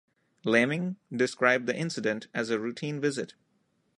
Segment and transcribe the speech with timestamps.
[0.43, 3.35] Laming described the incident as a "routine visit".